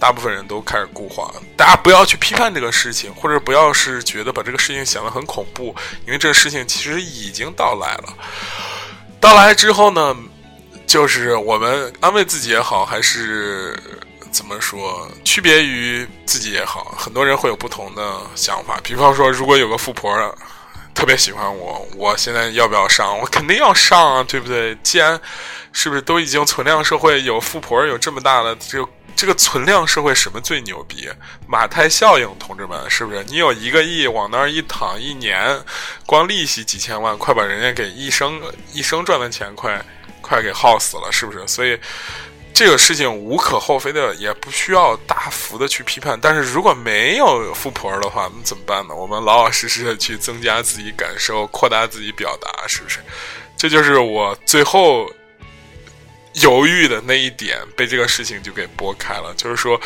[0.00, 5.76] 大部分人都开始固化，大家不要去批判这个事情，或者不要是觉得把这个事情想得很恐怖，
[6.06, 8.14] 因为这个事情其实已经到来了。
[9.20, 10.16] 到来之后呢，
[10.90, 13.78] 就是我们安慰自己也好，还是
[14.32, 18.76] 怎么说，区别于自己也好，很多人会有不同的想法。
[18.82, 20.12] 比方说，如果有个富婆
[20.92, 23.16] 特别喜欢我，我现在要不要上？
[23.20, 24.76] 我肯定要上啊，对不对？
[24.82, 25.16] 既然
[25.70, 28.84] 是不是都已经存量社会，有富婆有这么大的这。
[29.16, 31.06] 这个存量社会什么最牛逼？
[31.46, 33.22] 马太效应，同志们，是不是？
[33.24, 35.60] 你有一个亿往那儿一躺，一年
[36.06, 38.40] 光利息几千万，快把人家给一生
[38.72, 39.84] 一生赚的钱快
[40.30, 41.44] 快给耗死了，是不是？
[41.48, 41.76] 所以
[42.54, 46.16] 这个事情无可厚非的，也不需要大幅的去批判。
[46.22, 48.94] 但是如果没有富婆的话，那怎么办呢？
[48.94, 53.00] 我们老老实实的去增加自己感受，扩大自己表达，是不是？
[53.56, 55.10] 这就是我最后。
[56.34, 59.78] 犹豫的那一点被这个事情就给拨开了，就是说，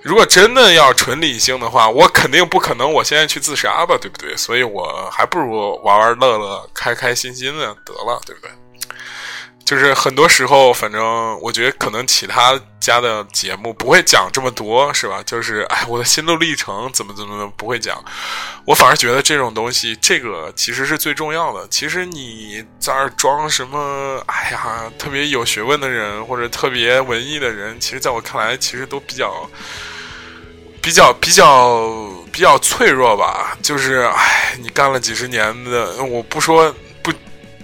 [0.00, 4.36] 如果真的要纯理性的话，我肯定不可能我现在去自杀吧，对不对？
[4.36, 8.50] 所以我还不如玩玩乐乐，开开心心的得了，对不对？
[9.68, 15.22] 就是很多时候，反正我觉得可能其他家的节目不会讲这么多，是吧？
[15.26, 18.02] 就是哎，我的心路历程怎么怎么怎么不会讲，
[18.64, 21.68] 我反而觉得这种东西，这个其实是最重要的。
[21.68, 24.24] 其实你在那装什么？
[24.24, 29.46] 哎呀，特别有学问的人或者特别文艺的人，其实在我看来，其实都比较
[30.80, 31.92] 比较比较
[32.32, 33.54] 比较脆弱吧。
[33.62, 36.74] 就是哎，你干了几十年的，我不说。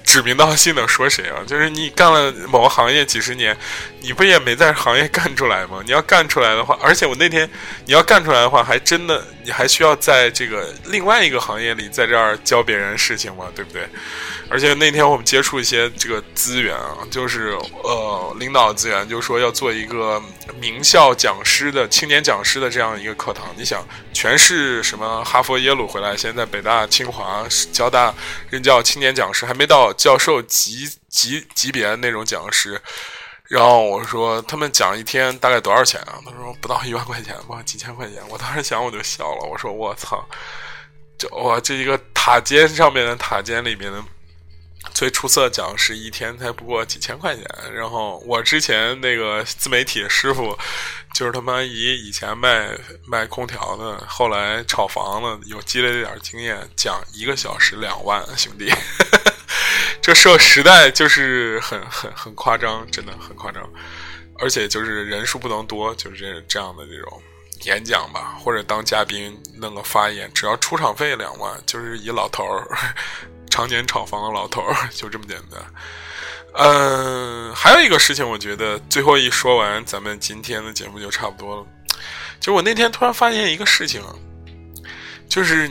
[0.04, 1.42] 指名道姓的说谁啊？
[1.46, 3.56] 就是你干了某个行业几十年，
[4.04, 5.80] 你不也没在行业干出来吗？
[5.82, 7.48] 你要干出来的话，而且我那天
[7.86, 13.46] 你要干出来的话，还真的你还需要在这个另外一个行业里，在这儿教别人事情吗？
[13.56, 13.88] 对不对？
[14.50, 20.22] 而且那天我们接触一些这个资源啊，就是呃领导资源，就说要做一个
[20.60, 23.46] 名校讲师的青年讲师的这样一个课堂。
[23.56, 23.82] 你想，
[24.12, 27.42] 全是什么哈佛、耶鲁回来，现在北大、清华、
[27.72, 28.14] 交大
[28.50, 32.78] 任教青年讲师，还没到教授级级级别的那种讲师。
[33.48, 36.18] 然后我说他们讲一天大概多少钱啊？
[36.24, 38.22] 他说不到一万块钱吧，几千块钱。
[38.28, 40.26] 我当时想我就笑了，我说我操，
[41.18, 44.02] 这我这一个塔尖上面的塔尖里面的。
[44.92, 47.42] 最出色讲师一天才不过几千块钱，
[47.72, 50.56] 然后我之前那个自媒体师傅，
[51.14, 52.68] 就是他妈以以前卖
[53.06, 58.70] 卖空调的，后来炒房的，有积累点经验，讲一个小时两万，兄弟，
[60.04, 63.66] 这社时代就是很很很夸张，真的很夸张，
[64.38, 67.22] 而且就是人数不能多，就是这这样的这种
[67.62, 72.68] 演讲吧，或者当嘉宾弄个发言，只要出场费两万，就是一老头儿。
[73.48, 75.58] 常年炒房的老头儿就这么简单，
[76.52, 81.66] 嗯，还有一个事情，我觉得最后一说完，咱们今天的节目就差不多了。
[82.38, 84.02] 就我那天突然发现一个事情，
[85.30, 85.70] 就是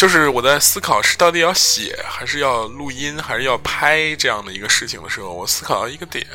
[0.00, 6.26] 就是我在思考是到底要写还是要录音还是要拍这样的一个事情的时候，我思考到一个点，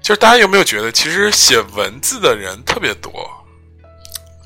[0.00, 3.10] 就是大家有没有觉得，其实写文字的人特别多。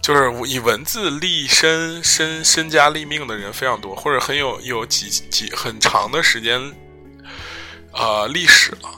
[0.02, 6.58] 就是以文字立身身身家立命的人非常多，或者很有有几几很长的时间，
[7.92, 8.88] 呃，历史了。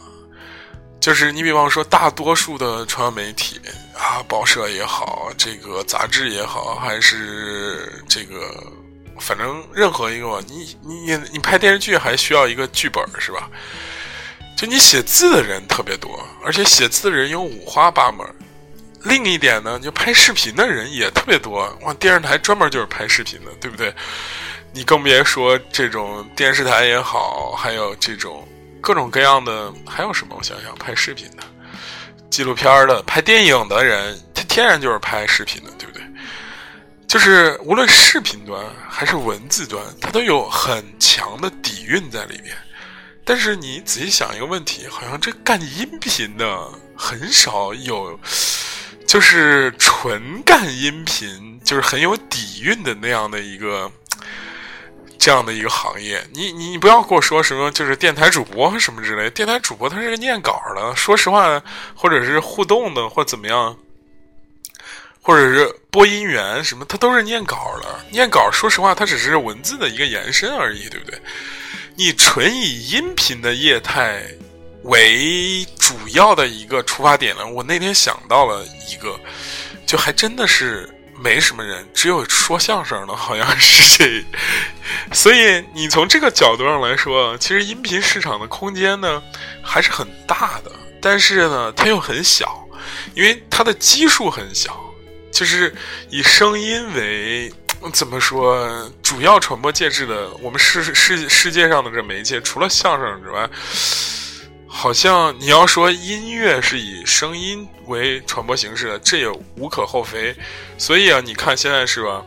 [1.01, 3.61] 就是你比方说，大多数的传统媒体
[3.93, 8.73] 啊，报社也好，这个杂志也好，还是这个，
[9.19, 13.49] 反正任何一个，你你你拍电视剧还需要一个剧本是吧？
[14.57, 18.27] 就你写字的人特别多，而且写字的人有五花八门。
[19.05, 21.69] 另一点呢，就拍视频的人也特别多。
[21.83, 23.93] 哇，电视台专门就是拍视频的，对不对？
[24.73, 28.47] 你更别说这种电视台也好，还有这种
[28.81, 30.37] 各种各样的，还有什么？
[30.39, 31.43] 我想想，拍视频的、
[32.31, 35.71] 纪录片的、拍电影的人，他天然就是拍视频的，
[37.07, 42.57] 就是无论视频端还是文字端，它都有很强的底蕴在里面。
[43.25, 48.19] 但是你仔细想一个问题，好像这干音频的很少有。
[49.05, 53.91] 就是纯干音频，就是很有底蕴的那样的一个
[55.19, 56.27] 这样的一个行业。
[56.33, 61.63] 你你不要跟我说什么就是电台主播什么之类，电台主播他是念稿的，说实话，
[61.95, 63.77] 或者是互动的或怎么样，
[65.23, 67.89] 或者是播音员什么，他都是念稿的。
[68.11, 71.19] 念稿，说实话，它只是文字的一个延伸而已，对不对？
[71.97, 74.23] 你纯以音频的业态。
[74.85, 79.17] 为主要的一个出发点呢，我那天想到了一个，
[79.87, 84.25] 就还真的是没什么人，只有说相声的，好像是谁。
[85.13, 89.23] 所以你从这个角度上来说，其实音频市场的空间呢
[89.63, 92.67] 还是很大的，但是呢它又很小，
[93.15, 94.85] 因为它的基数很小，
[95.33, 95.75] 就是
[96.11, 97.53] 以声音为
[97.93, 103.49] 怎么说主要传播介质的，我们世世世界上的这媒介，除了相声之外。
[104.75, 110.35] 好像你要说音乐是以声音为传播形式的，这也无可厚非。
[110.79, 112.23] 所以啊，你看现在是吧？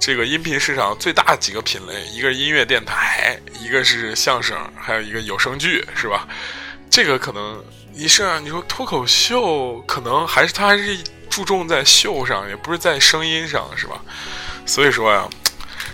[0.00, 6.26] 这个音频市场最大几个品类，一个音乐电台，一个是相声，还有一个有声剧，是吧？
[6.90, 10.98] 这个可能你是啊，你说脱口秀，可能还是它还是
[11.36, 14.00] 注重在秀上，也不是在声音上，是吧？
[14.64, 15.28] 所以说呀，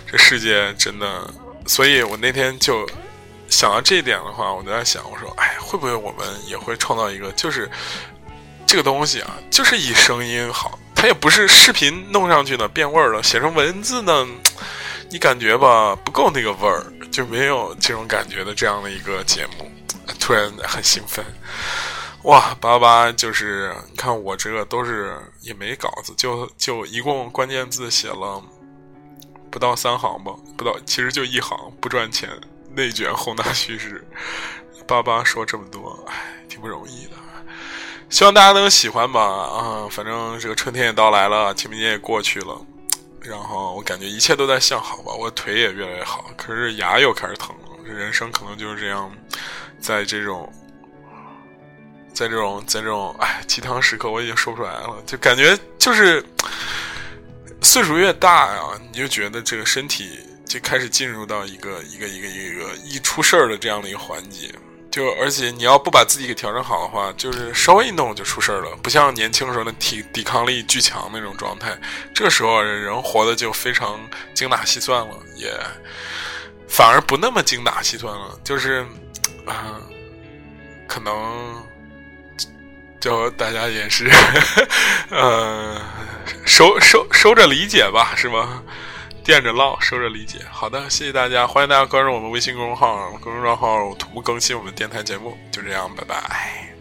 [0.09, 1.29] 这世界真的，
[1.67, 2.87] 所以我那天就。
[3.49, 7.69] 想到这一点的话，我就在想，我说，哎，会不会我们也会创造一个，就是
[8.65, 14.27] 这个东西啊，就是以声音好，它也不是视频弄上去的变味儿了，写成文字呢，
[15.11, 19.71] 你感觉吧不够那个味儿，就没有这种感觉的这样的一个节目，
[20.19, 21.23] 突然很兴奋，
[22.23, 28.41] 哇，八八就是你看我这个都是也没稿子，就就一共关键字写了
[29.51, 32.29] 不到三行吧，不到，其实就一行，不赚钱。
[32.75, 34.03] 内卷宏大叙事，
[34.87, 37.11] 爸爸说这么多，唉，挺不容易的。
[38.09, 39.21] 希望大家能喜欢吧。
[39.21, 42.59] 啊，反正这个春天也到来了，清明节也过去了，
[43.19, 45.13] 然后我感觉一切都在向好吧。
[45.13, 47.77] 我腿也越来越好，可是牙又开始疼了。
[47.85, 49.11] 这人生可能就是这样，
[49.79, 50.51] 在这种，
[52.13, 54.95] 在这种，在这种，唉，鸡汤时刻，我已经说不出来了。
[55.05, 56.23] 就感觉就是
[57.61, 58.61] 岁数越大呀，
[58.91, 60.19] 你就觉得这个身体。
[60.45, 64.53] 就开始进入到一个一个一个一个一出事儿的这样的一个环节，
[64.91, 68.69] 就而且你要不把自己给调整好的话，就是稍微一动就出事儿了。
[68.83, 71.75] 不像年轻时候的体抵抗力巨强那种状态，
[72.13, 73.99] 这时候人活的就非常
[74.35, 75.51] 精打细算了，也
[76.67, 78.39] 反而不那么精打细算了。
[78.43, 78.85] 就是
[79.47, 79.81] 啊，
[80.87, 81.65] 可能
[83.03, 84.09] 就大家也是
[85.11, 85.77] 呃
[86.45, 88.63] 收收收着理解吧，是吗？
[89.25, 90.39] 垫着唠，收着理解。
[90.49, 95.37] 好的，谢谢大家，欢迎大家关注我们微信公众号，公众账号同步更新我们电台节目。
[95.51, 96.72] 就这样，拜拜。